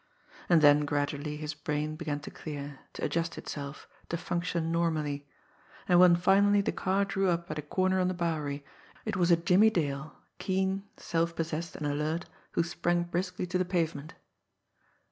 And 0.49 0.63
then 0.63 0.83
gradually 0.85 1.37
his 1.37 1.53
brain 1.53 1.95
began 1.95 2.19
to 2.21 2.31
clear, 2.31 2.79
to 2.93 3.05
adjust 3.05 3.37
itself, 3.37 3.87
to 4.09 4.17
function 4.17 4.71
normally; 4.71 5.27
and 5.87 5.99
when 5.99 6.15
finally 6.15 6.59
the 6.59 6.71
car 6.71 7.05
drew 7.05 7.29
up 7.29 7.51
at 7.51 7.59
a 7.59 7.61
corner 7.61 7.99
on 7.99 8.07
the 8.07 8.15
Bowery, 8.15 8.65
it 9.05 9.15
was 9.15 9.29
a 9.29 9.37
Jimmie 9.37 9.69
Dale, 9.69 10.15
keen, 10.39 10.85
self 10.97 11.35
possessed 11.35 11.75
and 11.75 11.85
alert, 11.85 12.25
who 12.53 12.63
sprang 12.63 13.03
briskly 13.03 13.45
to 13.45 13.59
the 13.59 13.63
pavement. 13.63 14.15